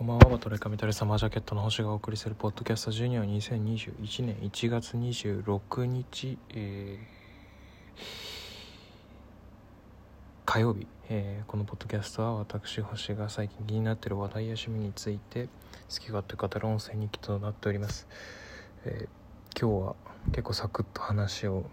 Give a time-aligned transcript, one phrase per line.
[0.00, 8.00] こんばんは、バトレカミタレサマージャケットの星がお送りするポッドキャストジュニア2021年1月26日、えー
[10.46, 15.48] 火曜日、えーこのポッドキャストは私星が最近気になっている話題や趣味について
[15.90, 18.08] 好き勝手語る音声日記となっております、
[18.86, 19.96] えー今日は
[20.28, 21.66] 結構サクッと話を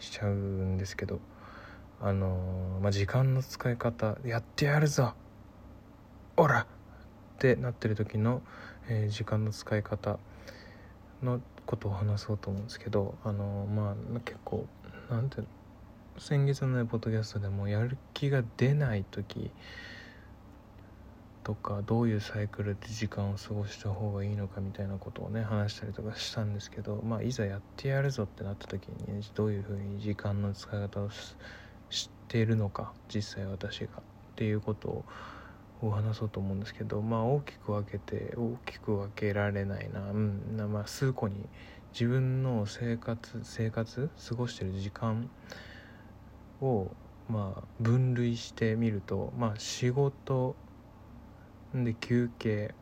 [0.00, 1.20] しちゃうんですけど
[2.00, 5.12] あのーまあ、時間の使い方やってやるぞ。
[6.36, 6.66] オラ
[7.40, 8.42] ってなってる時の、
[8.86, 10.18] えー時間の使い方
[11.22, 14.66] のことを話そうと思うんですけどあのまあ結構
[15.08, 15.42] なんて
[16.18, 19.50] 先月のねポッドキャストでもやる気が出ない時
[21.44, 31.08] とかどういうサイクルで時間を過ごした方がいいのかみたいなことをね話したりとかしたんですけどまあいざやってやるぞってなった時に、ね、どういうふうに時間の使い方を
[31.88, 33.90] 知っているのか実際私がっ
[34.36, 35.04] ていうことを
[35.82, 40.00] を話そうと思うんですけどまあ大きく分けて大きく分けられないな。
[40.10, 40.72] うん。
[40.72, 41.48] まあ数個に
[41.92, 45.28] 自分の生活生活過ごしてる時間
[46.60, 46.90] を
[47.28, 50.54] まあ分類してみるとまあ仕事
[51.74, 52.74] で休憩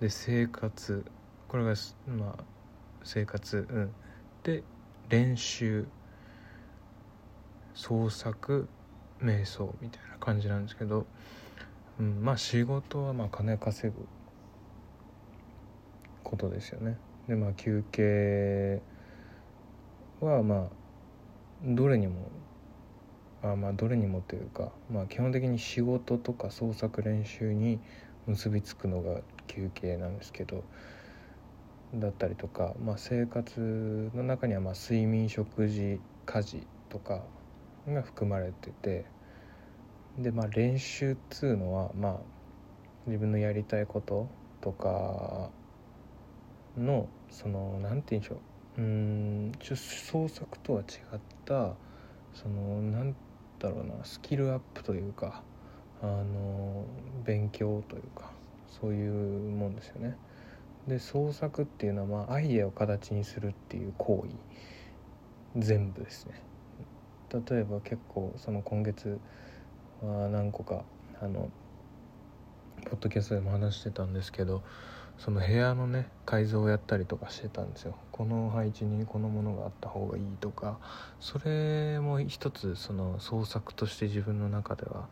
[0.00, 1.04] で生活
[1.48, 1.74] これが
[2.06, 2.44] まあ
[3.04, 3.94] 生活うん。
[4.42, 4.62] で
[5.10, 5.86] 練習
[7.74, 8.68] 創作
[9.22, 11.06] 瞑想みたいな感じなんですけど、
[12.00, 14.06] うん、まあ仕事はまあ金稼ぐ
[16.24, 16.96] ことですよね
[17.28, 18.80] でまあ休憩
[20.20, 20.68] はまあ
[21.62, 22.30] どれにも
[23.42, 27.78] あまあどれにもというか、まあ、基本的に仕事とか創作練習に
[28.26, 30.64] 結びつくのが休憩なんですけど
[31.94, 37.20] だったりとか、まあ、生活の中にはまあ睡眠食事家事とか
[37.86, 39.04] が含まれてて
[40.18, 42.16] でまあ練習っつうのはまあ
[43.06, 44.28] 自分のやりたいこと
[44.60, 45.50] とか
[46.76, 48.34] のそのなんて言うんでしょ
[48.78, 51.74] ううんちょ創作とは違った
[52.34, 53.14] そのなん
[53.58, 55.42] だろうなスキルアップというか
[56.02, 56.84] あの
[57.24, 58.30] 勉強というか
[58.80, 60.16] そういうもんですよね。
[60.86, 66.40] で創作っていうのは、まあ、アイデアを形にするっていう行為全部ですね。
[67.32, 69.20] 例えば結構その今月
[70.06, 70.84] は何個か
[71.20, 71.50] あの
[72.84, 74.62] ポッドキャストでも話してたんですけど
[75.18, 77.94] その部屋のね改造をやったりとかしてたんですよ。
[78.10, 80.78] この配置にこのものがあった方がいいとか
[81.20, 85.08] それも一つその創作として自分の中では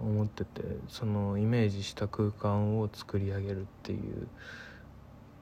[0.00, 4.28] 思っててそのイメージした空間を作り上げるっていう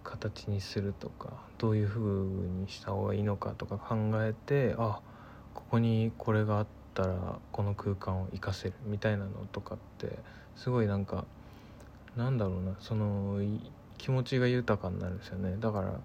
[0.04, 5.00] 形にするとかどういう風にした方がいいのかとか考えてあ
[5.54, 6.66] ここにこれがあっ
[7.00, 10.18] たらこの空間を活かせるみたいなのとかって
[10.56, 11.24] すごいなんか
[12.16, 13.40] なんだろうなその
[13.98, 15.56] 気持ちが豊かになるんですよね。
[15.60, 16.00] だから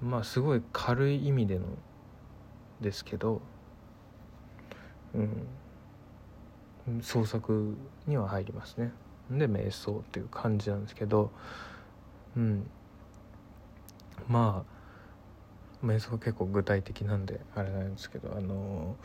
[0.00, 1.64] まあすごい軽い意味での
[2.80, 3.40] ですけど
[5.14, 5.46] うん。
[7.02, 7.76] 創作
[8.06, 8.92] には入りますね。
[9.30, 11.30] で瞑想っていう感じなんですけど
[12.36, 12.68] うん。
[14.28, 14.64] ま
[15.82, 18.96] あ瞑想結構具体的なんであれなんですけどあの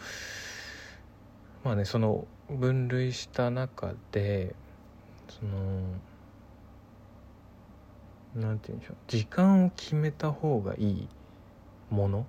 [1.66, 4.54] まあねその分類した中で
[5.28, 5.82] その
[8.36, 11.08] なんて言うんでしょう時間を決めた方がいい
[11.90, 12.24] ものっ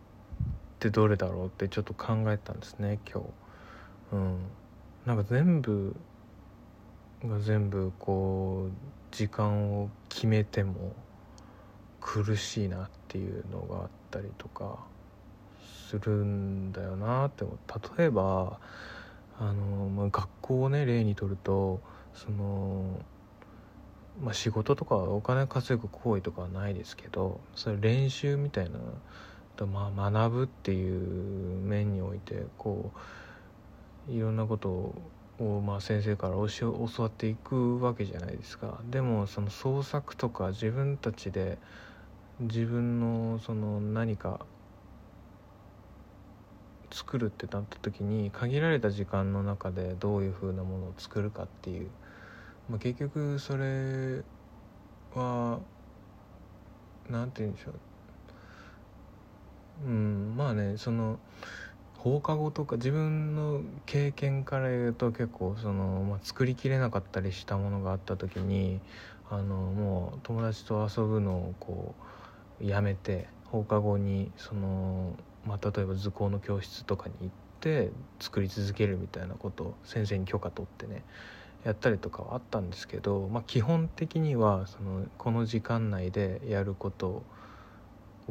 [0.78, 3.26] てどれだろうってちょっと考えたんですね今日。
[4.12, 4.38] うん、
[5.04, 5.94] なんか全部
[7.25, 10.94] が全部こう時間を決めても
[12.00, 14.78] 苦しいなっていうのがあったりとか
[15.88, 17.58] するんだよなって思う
[17.98, 18.58] 例えば
[19.38, 21.80] あの、まあ、学校をね例にとると
[22.14, 23.00] その、
[24.22, 28.78] まあ、仕事とかお金稼ぐ行為とかはないですけどそれ練習みたいな
[29.56, 32.92] とまあ学ぶっていう面においてこ
[34.08, 34.69] ういろんなこと
[35.38, 38.80] をまあ先生から教わっていくわけじゃないですか。
[38.91, 41.58] でもその創作とか自分たちで
[42.40, 44.40] 自分のその何か
[46.91, 51.88] 作るってなった時に限られた時間の中でどういうふうなものを作るかっていう、
[52.69, 54.23] まあ、結局それ
[55.15, 55.61] は
[57.09, 57.75] 何て言うんでしょう。
[59.87, 61.19] うんまあねその
[61.99, 68.81] 放課後とか自分の経験から言うと結構その、まあ、作りきれなかったりしたものがあった時に
[69.29, 71.94] あのもう友達と遊ぶのをこ
[72.61, 75.15] うやめて放課後にその、
[75.46, 77.90] まあ、例えば図工の教室とかに行って
[78.20, 81.02] 作り続けるみたいなことを先生に許可取ってね
[81.64, 87.25] やったりとかはあったんですけど、まあ、基本的にはそのこの時間内でやることを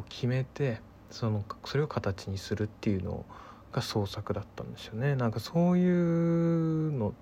[0.08, 0.80] 決めて
[1.10, 3.24] そのそれを形にするっていうの
[3.72, 5.16] が創作だったんですよね。
[5.16, 7.12] なんかそういうのっ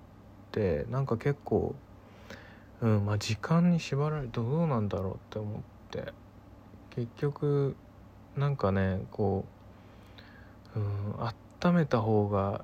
[0.51, 1.75] てなんか結構
[2.81, 6.13] うんまあ時間に縛られどうなんだろうって思って
[6.95, 7.75] 結局
[8.37, 9.54] なんかねこう、
[10.75, 11.15] うん、
[11.69, 12.63] 温めた方が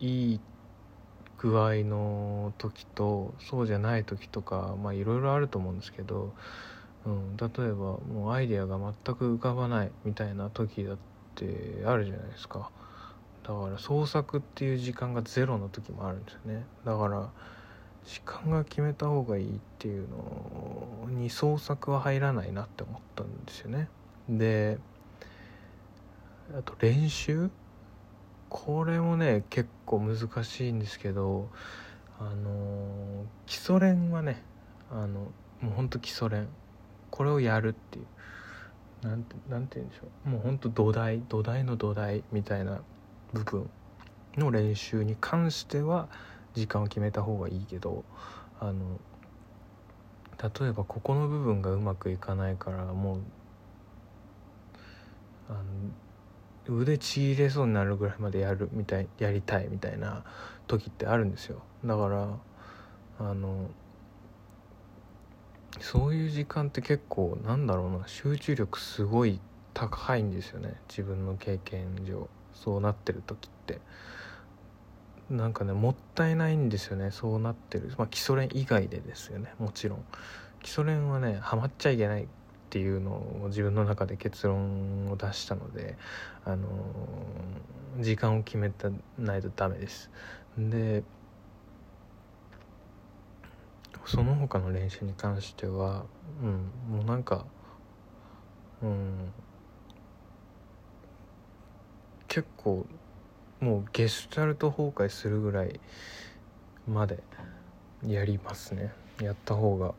[0.00, 0.40] いい
[1.38, 6.32] 具合の時とそうじゃない時とかまあいろいろあると思うんですけど、
[7.04, 10.96] うん、例えばもうアイデアが全く浮かばないみたいな時だっ
[11.34, 12.70] てあるじゃないですか。
[13.42, 16.66] だから創作っていう時間がゼロの時もあるんですよね。
[16.84, 17.30] だから
[18.04, 23.88] 時間が決めた方がいいっていうのに創作は入らないなって思ったんですよね。
[24.28, 24.78] で
[26.54, 27.50] あと練習？
[28.48, 31.48] これもね結構難しいんですけど
[32.18, 34.42] あの基礎練はね
[34.90, 36.48] あのもうほんと基礎練。
[37.10, 38.06] これをやるっていう。
[39.02, 40.28] なんてなんて言うんでしょう。
[40.30, 42.80] もうほんと土台土台の土台みたいな
[43.32, 43.68] 部分
[44.36, 46.08] の練習に関しては
[46.54, 48.04] 時間を決めた方がいいけど
[48.60, 48.98] あの
[50.60, 53.20] 例えばここの部分がうまくいかないからもう
[55.48, 55.60] あの
[56.68, 60.24] 腕ちぎれそうになるぐらいまでやるみたいやりたいみたいな
[60.66, 61.62] 時ってあるんですよ。
[61.84, 62.28] だから
[63.18, 63.70] あの
[65.80, 69.40] そういう時間って結構なんだろうな集中力すごい
[69.74, 70.74] 高いんですよね。
[70.88, 73.80] 自分の経験上そうなってる時って。
[75.28, 77.10] なんかねもったいないんですよね。
[77.10, 77.92] そうなってる。
[77.98, 79.52] まあ基礎練以外でですよね。
[79.58, 80.04] もちろん。
[80.62, 82.28] 基礎練はねハマっちゃいけない
[82.66, 85.96] っていうのを自分の中で結論を出したので
[86.44, 86.66] あの、
[88.00, 90.10] 時間を決めたないとダメです。
[90.58, 91.04] で
[94.04, 96.04] その他の練習に関しては
[96.40, 97.44] うんもうなんか
[98.82, 99.32] うん
[102.28, 102.86] 結構
[103.60, 105.80] もうゲシュタルト崩壊するぐらい
[106.86, 107.22] まで
[108.06, 108.92] やりますね。
[109.20, 109.94] やった方が。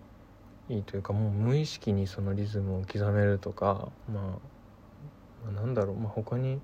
[0.69, 4.39] いいというかもう無意識にそのリズムを刻めるとか、まあ、ま
[5.49, 6.59] あなんだろう、まあ、他に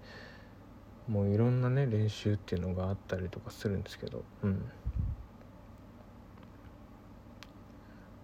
[1.08, 4.66] もういろんなね練習っていうのがあったりとかするんですけどうん。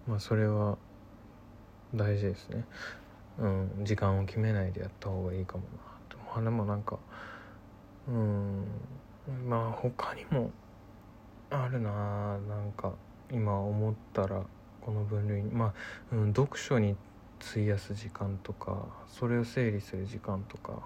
[0.06, 0.76] まあそれは
[1.94, 2.64] 大事ですね。
[3.38, 5.68] うん時間を決めないでやった方がいいかもな
[6.34, 6.98] まあでもなんか
[8.06, 8.66] うん
[9.48, 10.50] まあ他にも
[11.48, 12.92] あるななんか
[13.30, 14.44] 今思ったら。
[14.80, 15.74] この分類まあ、
[16.12, 16.96] うん、読書に
[17.40, 20.82] 費やす時間とかそれを整理する時間とか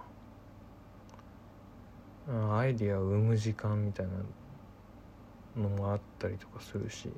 [2.57, 4.13] アイディアを生む時間みたいな
[5.63, 7.11] のもあったりとかするし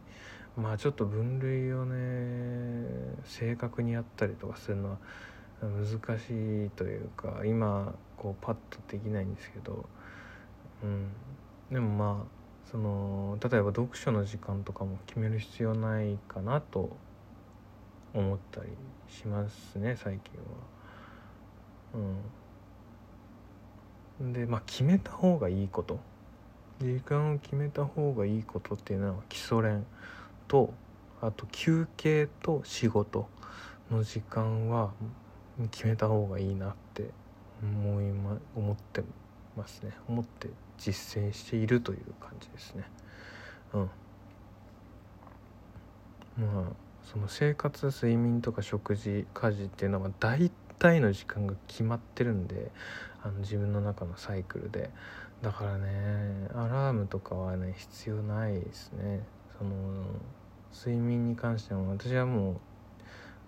[0.56, 2.88] まあちょっと分類をね
[3.24, 4.96] 正確にやったりとかするのは
[5.60, 9.86] 難しいというか今こうパッとできないんですけど、
[10.82, 11.08] うん、
[11.70, 12.35] でもまあ
[12.70, 16.96] その例えば読書の時間とかも決める必要ないかなと
[18.12, 18.70] 思ったり
[19.08, 20.76] しますね最近は。
[24.20, 25.98] うん、でまあ決めた方がいいこと
[26.80, 29.86] 時間を決めた方がいいことっていうのは基礎練
[30.48, 30.74] と
[31.22, 33.28] あと休憩と仕事
[33.90, 34.90] の時間は
[35.70, 37.10] 決めた方がいいなって
[37.62, 39.02] 思い、ま、思って
[39.56, 39.92] ますね。
[40.08, 40.48] 思って
[40.78, 42.84] 実践しているという感じですね。
[43.74, 43.90] うん。
[46.38, 46.72] まあ
[47.04, 52.70] その生活睡眠とか食事家事っていうのは大体の時間が決まってるんで
[53.22, 54.90] あの自分の中のサイクルで。
[55.42, 59.22] だからねアラームとかはね必要ないですね。
[59.58, 59.70] その
[60.72, 62.56] 睡眠に関しても私はもう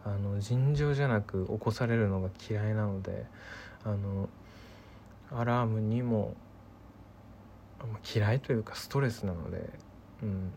[0.05, 3.27] あの尋常じゃなく起こされるのが嫌いなので
[3.85, 4.29] あの
[5.31, 6.35] アラームにも
[8.15, 9.71] 嫌いというかストレスなので、
[10.23, 10.53] うん、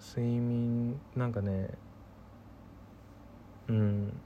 [0.00, 1.70] 睡眠なんかね
[3.68, 4.20] うん。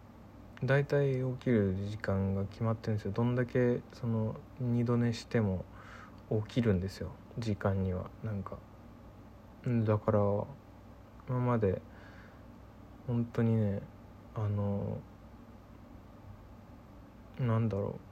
[0.65, 3.13] 大体起きる時間が決まってるんですよ。
[3.13, 5.65] どんだけその二度寝しても
[6.49, 7.11] 起きるんですよ。
[7.39, 8.11] 時間には。
[8.25, 8.57] なんか。
[9.67, 10.19] だから
[11.29, 11.83] 今まで
[13.07, 13.83] 本当にね
[14.35, 14.99] あの
[17.39, 18.06] なんだろう。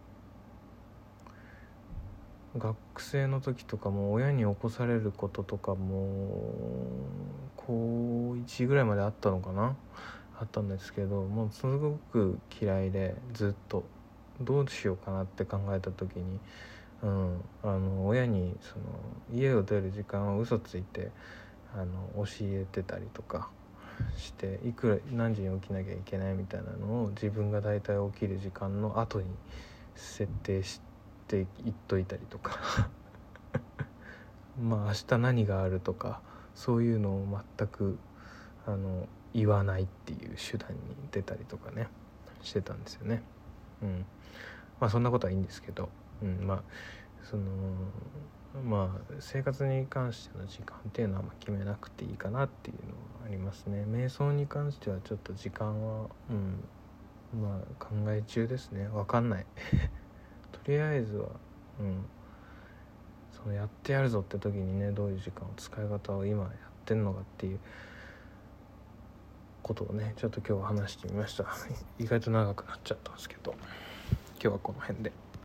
[2.57, 6.39] 学生の時とかも親に起こされることとかも
[7.57, 9.77] 高1ぐらいまであったのかな？
[10.39, 13.85] あったんですけどもうすごく嫌いでずっと
[14.41, 16.41] どうしようかなって考えた時に、
[17.03, 18.85] うん、あの親にその
[19.33, 21.11] 家を出る時間を嘘ついて
[21.73, 23.49] あの教えてたりとか
[24.17, 29.27] していくら何時に起きなきゃいけないみたいなのを自分が大体起きる時間の後に
[29.95, 30.84] 設定して
[31.33, 31.47] いっ
[31.89, 32.59] といたりとか。
[34.61, 36.21] まあ明日何があるとか
[36.55, 37.99] そういうのを全く
[38.67, 40.79] あの言わないっていう手段に
[41.11, 41.89] 出たりとかね
[42.43, 43.23] してたんですよね。
[43.83, 44.07] うん。
[44.81, 45.89] まあそんなことはいいんですけど、
[46.23, 46.63] うん、まあ
[47.23, 47.43] その
[48.63, 53.85] まあ生活に関しての時間っていうのはま決めなくていいかなっていうのはありますね。
[53.89, 56.65] 瞑想に関してはちょっと時間はうん。
[57.41, 58.89] まあ考え中ですね。
[58.89, 59.47] 分かんない。
[60.65, 61.29] とりあえずは
[61.81, 62.05] うん。
[63.33, 66.53] そのやってやるぞって時にねどういう時間を使い方を今やっ
[66.85, 67.59] てんのかっていう
[69.63, 71.45] ことをねちょっと今日は話してみました。
[71.99, 73.55] 意外と長くなっちゃったんですけど。
[74.45, 75.24] 今日はこの辺で。